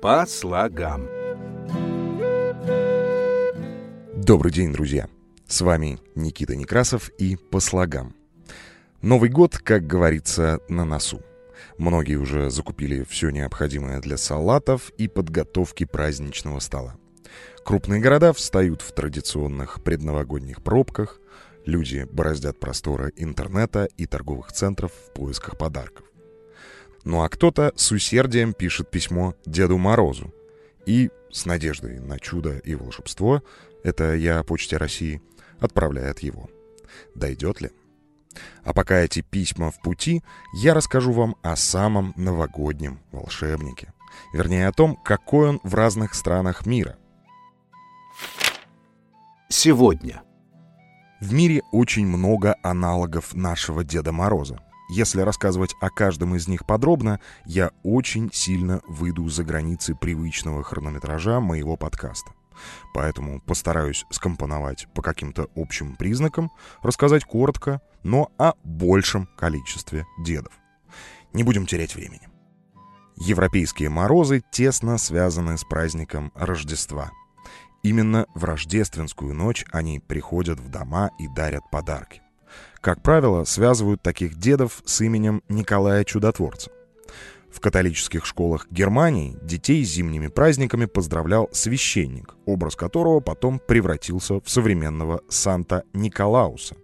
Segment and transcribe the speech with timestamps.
[0.00, 1.06] По слогам.
[4.16, 5.10] Добрый день, друзья!
[5.46, 8.14] С вами Никита Некрасов и «По слогам».
[9.02, 11.20] Новый год, как говорится, на носу.
[11.76, 16.96] Многие уже закупили все необходимое для салатов и подготовки праздничного стола.
[17.62, 21.20] Крупные города встают в традиционных предновогодних пробках,
[21.66, 26.09] люди бороздят просторы интернета и торговых центров в поисках подарков.
[27.04, 30.34] Ну а кто-то с усердием пишет письмо Деду Морозу.
[30.86, 33.42] И с надеждой на чудо и волшебство,
[33.82, 35.22] это я о Почте России,
[35.58, 36.50] отправляет его.
[37.14, 37.70] Дойдет ли?
[38.64, 40.22] А пока эти письма в пути,
[40.54, 43.92] я расскажу вам о самом новогоднем волшебнике.
[44.32, 46.96] Вернее, о том, какой он в разных странах мира.
[49.48, 50.22] Сегодня.
[51.20, 54.60] В мире очень много аналогов нашего Деда Мороза.
[54.92, 61.38] Если рассказывать о каждом из них подробно, я очень сильно выйду за границы привычного хронометража
[61.38, 62.32] моего подкаста.
[62.92, 66.50] Поэтому постараюсь скомпоновать по каким-то общим признакам,
[66.82, 70.52] рассказать коротко, но о большем количестве дедов.
[71.32, 72.28] Не будем терять времени.
[73.14, 77.12] Европейские морозы тесно связаны с праздником Рождества.
[77.84, 82.22] Именно в рождественскую ночь они приходят в дома и дарят подарки.
[82.80, 86.70] Как правило, связывают таких дедов с именем Николая Чудотворца.
[87.52, 95.22] В католических школах Германии детей зимними праздниками поздравлял священник, образ которого потом превратился в современного
[95.28, 96.76] Санта-Николауса.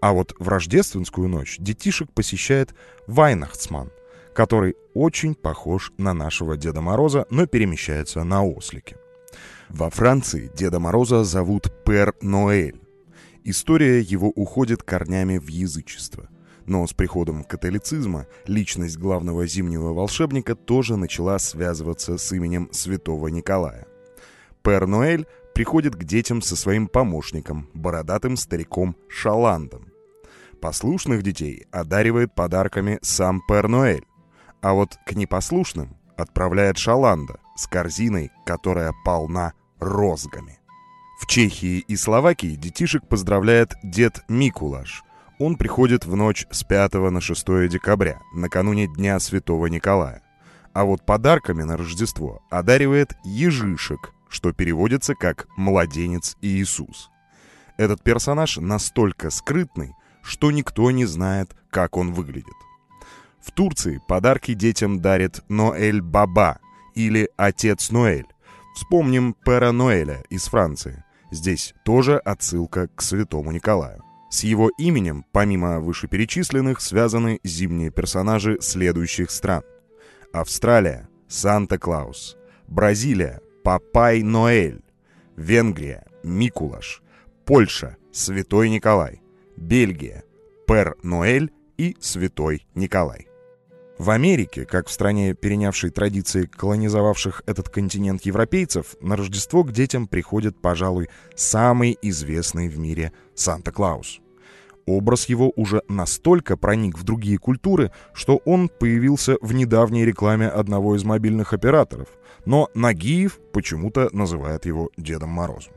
[0.00, 2.74] А вот в рождественскую ночь детишек посещает
[3.06, 3.90] Вайнахцман,
[4.34, 8.96] который очень похож на нашего Деда Мороза, но перемещается на ослике.
[9.70, 12.80] Во Франции Деда Мороза зовут Пер Ноэль.
[13.48, 16.28] История его уходит корнями в язычество.
[16.64, 23.86] Но с приходом католицизма личность главного зимнего волшебника тоже начала связываться с именем святого Николая.
[24.64, 29.92] Пер Ноэль приходит к детям со своим помощником, бородатым стариком Шаландом.
[30.60, 34.06] Послушных детей одаривает подарками сам Пер Ноэль,
[34.60, 40.58] а вот к непослушным отправляет Шаланда с корзиной, которая полна розгами.
[41.18, 45.02] В Чехии и Словакии детишек поздравляет дед Микулаш.
[45.38, 50.22] Он приходит в ночь с 5 на 6 декабря, накануне Дня Святого Николая.
[50.74, 57.10] А вот подарками на Рождество одаривает ежишек, что переводится как «младенец Иисус».
[57.78, 62.54] Этот персонаж настолько скрытный, что никто не знает, как он выглядит.
[63.40, 66.58] В Турции подарки детям дарит Ноэль Баба
[66.94, 68.26] или Отец Ноэль.
[68.74, 71.05] Вспомним Пера Ноэля из Франции.
[71.30, 74.02] Здесь тоже отсылка к святому Николаю.
[74.30, 79.62] С его именем, помимо вышеперечисленных, связаны зимние персонажи следующих стран.
[80.32, 82.36] Австралия– Санта-Клаус.
[82.66, 84.82] Бразилия– Папай Ноэль.
[85.36, 87.02] Венгрия– Микулаш.
[87.44, 89.22] Польша– Святой Николай.
[89.56, 90.24] Бельгия–
[90.66, 93.28] Пер Ноэль и Святой Николай.
[93.98, 100.06] В Америке, как в стране, перенявшей традиции колонизовавших этот континент европейцев, на Рождество к детям
[100.06, 104.20] приходит, пожалуй, самый известный в мире Санта-Клаус.
[104.84, 110.94] Образ его уже настолько проник в другие культуры, что он появился в недавней рекламе одного
[110.94, 112.08] из мобильных операторов.
[112.44, 115.72] Но Нагиев почему-то называет его Дедом Морозом.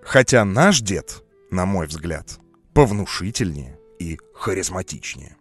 [0.00, 2.38] Хотя наш дед, на мой взгляд,
[2.72, 5.36] повнушительнее и харизматичнее.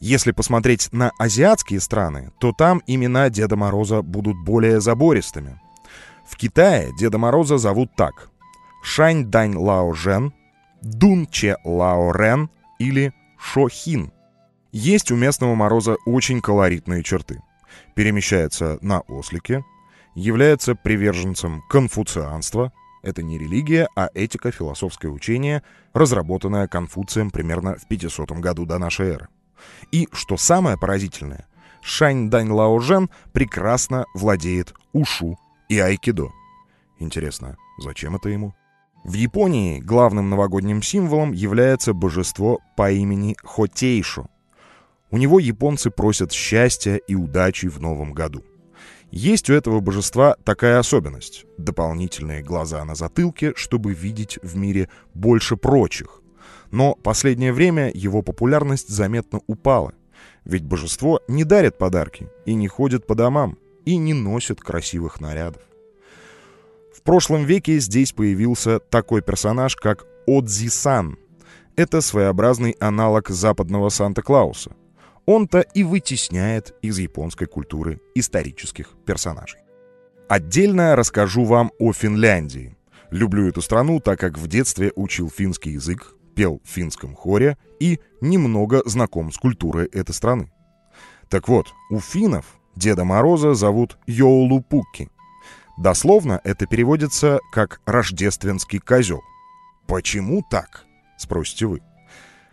[0.00, 5.60] Если посмотреть на азиатские страны, то там имена Деда Мороза будут более забористыми.
[6.26, 8.30] В Китае Деда Мороза зовут так.
[8.82, 10.32] Шань Дань Лао Жен,
[10.80, 14.10] Дун Че Лао Рен или Шо Хин.
[14.72, 17.42] Есть у местного Мороза очень колоритные черты.
[17.94, 19.64] Перемещается на ослике,
[20.14, 22.72] является приверженцем конфуцианства,
[23.02, 25.62] это не религия, а этика, философское учение,
[25.92, 29.28] разработанное Конфуцием примерно в 500 году до нашей эры.
[29.92, 31.46] И, что самое поразительное,
[31.82, 35.38] Шань Дань Лао Жен прекрасно владеет ушу
[35.68, 36.28] и айкидо.
[36.98, 38.54] Интересно, зачем это ему?
[39.04, 44.26] В Японии главным новогодним символом является божество по имени Хотейшо.
[45.10, 48.44] У него японцы просят счастья и удачи в новом году.
[49.10, 55.56] Есть у этого божества такая особенность— дополнительные глаза на затылке, чтобы видеть в мире больше
[55.56, 56.22] прочих.
[56.70, 59.92] Но последнее время его популярность заметно упала.
[60.44, 65.62] Ведь божество не дарит подарки и не ходит по домам, и не носит красивых нарядов.
[66.94, 71.18] В прошлом веке здесь появился такой персонаж, как Отзи-сан.
[71.76, 74.72] Это своеобразный аналог западного Санта-Клауса.
[75.24, 79.60] Он-то и вытесняет из японской культуры исторических персонажей.
[80.28, 82.76] Отдельно расскажу вам о Финляндии.
[83.10, 88.00] Люблю эту страну, так как в детстве учил финский язык, пел в финском хоре и
[88.20, 90.50] немного знаком с культурой этой страны.
[91.28, 92.46] Так вот, у финнов
[92.76, 95.10] Деда Мороза зовут Йоулупукки.
[95.78, 99.20] Дословно это переводится как «рождественский козел».
[99.86, 100.84] Почему так?
[101.18, 101.80] Спросите вы.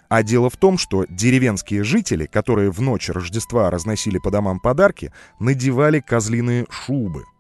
[0.10, 5.12] А дело в том, что деревенские жители, которые в ночь Рождества разносили по домам подарки,
[5.40, 7.26] надевали козлиные шубы–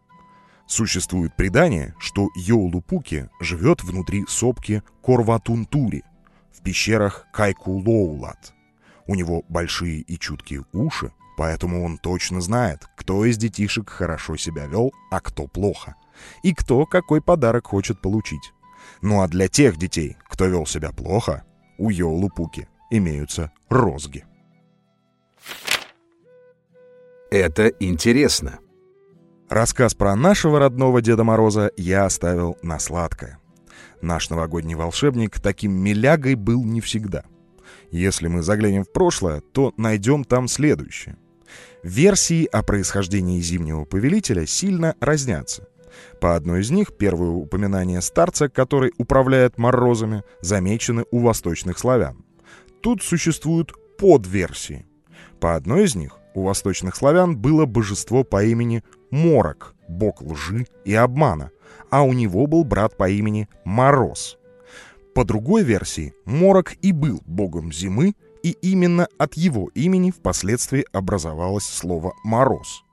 [0.67, 6.03] Существует предание, что Йоулупуки живет внутри сопки Корватунтури
[6.57, 8.53] в пещерах Кайкулоулат.
[9.05, 14.65] У него большие и чуткие уши, поэтому он точно знает, кто из детишек хорошо себя
[14.65, 15.95] вел, а кто плохо,
[16.43, 18.53] и кто какой подарок хочет получить.
[19.01, 21.45] Ну а для тех детей, кто вел себя плохо,
[21.77, 24.25] у Йоулупуки имеются розги.
[27.29, 28.59] Это интересно.
[29.49, 33.39] Рассказ про нашего родного Деда Мороза я оставил на сладкое.
[34.01, 37.23] Наш новогодний волшебник таким милягой был не всегда.
[37.91, 41.17] Если мы заглянем в прошлое, то найдем там следующее.
[41.83, 45.67] Версии о происхождении Зимнего Повелителя сильно разнятся.
[46.19, 52.23] По одной из них первые упоминания старца, который управляет морозами, замечены у восточных славян.
[52.81, 54.85] Тут существуют подверсии.
[55.39, 60.93] По одной из них у восточных славян было божество по имени Морок, бог лжи и
[60.93, 61.51] обмана,
[61.89, 64.37] а у него был брат по имени Мороз.
[65.15, 71.65] По другой версии, Морок и был богом зимы, и именно от его имени впоследствии образовалось
[71.65, 72.83] слово «мороз».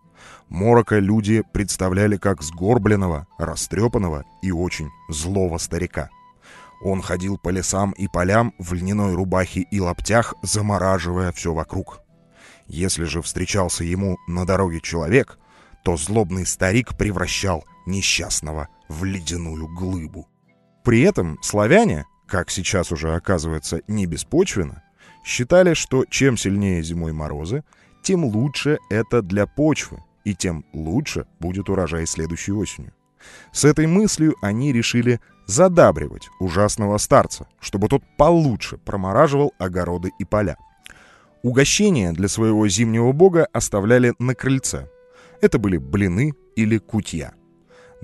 [0.48, 6.10] Морока люди представляли как сгорбленного, растрепанного и очень злого старика.
[6.82, 12.00] Он ходил по лесам и полям в льняной рубахе и лаптях, замораживая все вокруг.
[12.66, 15.38] Если же встречался ему на дороге человек,
[15.82, 20.28] то злобный старик превращал несчастного в ледяную глыбу.
[20.82, 24.82] При этом славяне, как сейчас уже оказывается не беспочвенно,
[25.24, 27.64] считали, что чем сильнее зимой морозы,
[28.02, 32.92] тем лучше это для почвы, и тем лучше будет урожай следующей осенью.
[33.52, 40.56] С этой мыслью они решили задабривать ужасного старца, чтобы тот получше промораживал огороды и поля.
[41.42, 44.88] Угощения для своего зимнего бога оставляли на крыльце.
[45.40, 47.34] Это были блины или кутья.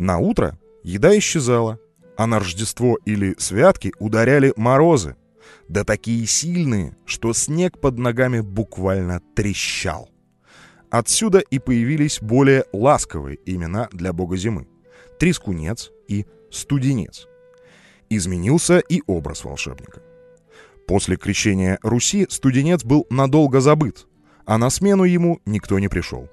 [0.01, 1.79] На утро еда исчезала,
[2.17, 5.17] а на Рождество или святки ударяли морозы.
[5.69, 10.09] Да такие сильные, что снег под ногами буквально трещал.
[10.91, 14.67] Отсюда и появились более ласковые имена для бога зимы—
[15.19, 17.29] Трескунец и Студенец.
[18.09, 20.01] Изменился и образ волшебника.
[20.89, 24.07] После крещения Руси студенец был надолго забыт,
[24.47, 26.31] а на смену ему никто не пришел.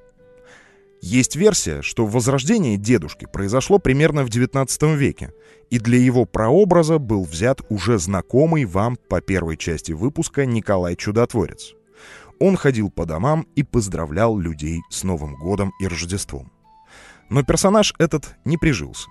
[1.02, 5.32] Есть версия, что возрождение дедушки произошло примерно в XIX веке,
[5.70, 11.74] и для его прообраза был взят уже знакомый вам по первой части выпуска Николай Чудотворец.
[12.40, 16.52] Он ходил по домам и поздравлял людей с Новым годом и Рождеством.
[17.30, 19.08] Но персонаж этот не прижился.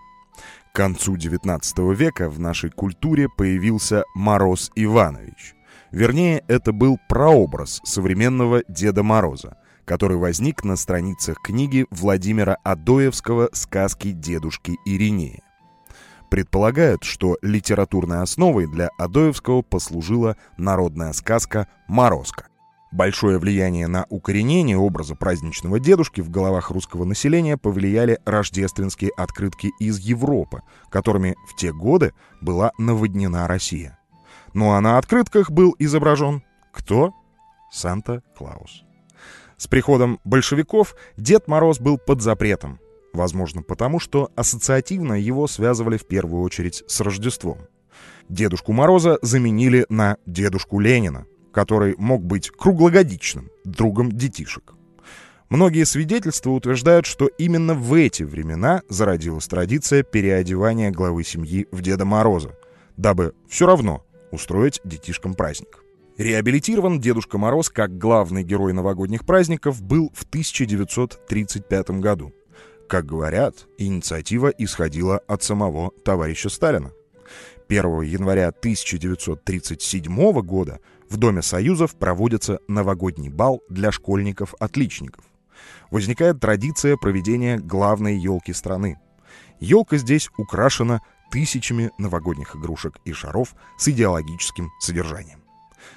[0.72, 5.54] К концу XIX века в нашей культуре появился Мороз Иванович.
[5.90, 14.12] Вернее, это был прообраз современного Деда Мороза, который возник на страницах книги Владимира Адоевского «Сказки
[14.12, 15.42] дедушки Иринея».
[16.28, 22.46] Предполагают, что литературной основой для Адоевского послужила народная сказка «Морозко».
[22.92, 29.98] Большое влияние на укоренение образа праздничного дедушки в головах русского населения повлияли рождественские открытки из
[29.98, 33.98] Европы, которыми в те годы была наводнена Россия.
[34.56, 37.12] Ну а на открытках был изображен кто?
[37.70, 38.84] Санта-Клаус.
[39.58, 42.80] С приходом большевиков Дед Мороз был под запретом,
[43.12, 47.58] возможно потому, что ассоциативно его связывали в первую очередь с Рождеством.
[48.30, 54.72] Дедушку Мороза заменили на Дедушку Ленина, который мог быть круглогодичным другом детишек.
[55.50, 62.06] Многие свидетельства утверждают, что именно в эти времена зародилась традиция переодевания главы семьи в Деда
[62.06, 62.56] Мороза,
[62.96, 65.82] дабы все равно устроить детишкам праздник.
[66.18, 72.32] Реабилитирован Дедушка Мороз как главный герой новогодних праздников был в 1935 году.
[72.88, 76.92] Как говорят, инициатива исходила от самого товарища Сталина.
[77.68, 80.80] 1 января 1937 года
[81.10, 85.24] в Доме Союзов проводится новогодний бал для школьников-отличников.
[85.90, 88.98] Возникает традиция проведения главной елки страны.
[89.60, 95.40] Елка здесь украшена тысячами новогодних игрушек и шаров с идеологическим содержанием.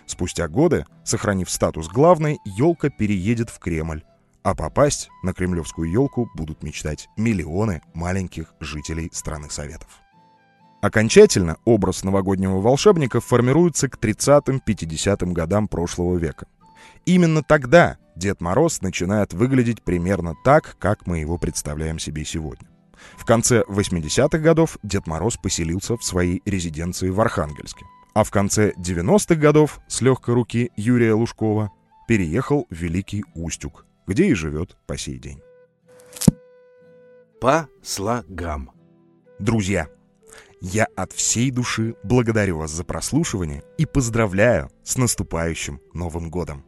[0.05, 4.03] Спустя годы, сохранив статус главной, елка переедет в Кремль,
[4.41, 9.89] А попасть на кремлевскую елку будут мечтать миллионы маленьких жителей страны Советов.
[10.81, 16.48] Окончательно образ новогоднего волшебника формируется к 30-50 годам прошлого века.
[17.05, 22.68] Именно тогда Дед Мороз начинает выглядеть примерно так, как мы его представляем себе сегодня.
[23.18, 27.86] В конце 80-х годов Дед Мороз поселился в своей резиденции в Архангельске.
[28.13, 31.72] А в конце 90-х годов с легкой руки Юрия Лужкова
[32.08, 35.41] переехал в Великий Устюг, где и живет по сей день.
[37.39, 38.72] По слогам.
[39.38, 39.88] Друзья,
[40.60, 46.65] я от всей души благодарю вас за прослушивание и поздравляю с наступающим Новым годом.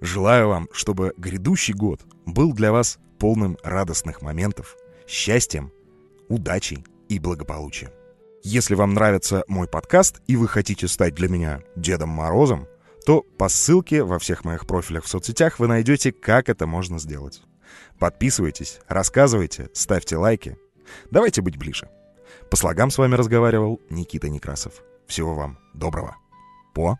[0.00, 4.76] Желаю вам, чтобы грядущий год был для вас полным радостных моментов,
[5.08, 5.72] счастьем,
[6.28, 7.90] удачей и благополучием.
[8.44, 12.68] Если вам нравится мой подкаст и вы хотите стать для меня Дедом Морозом,
[13.04, 17.40] то по ссылке во всех моих профилях в соцсетях вы найдете, как это можно сделать.
[17.98, 20.58] Подписывайтесь, рассказывайте, ставьте лайки.
[21.10, 21.88] Давайте быть ближе.
[22.50, 24.74] По слогам с вами разговаривал Никита Некрасов.
[25.06, 26.16] Всего вам доброго.
[26.74, 26.98] По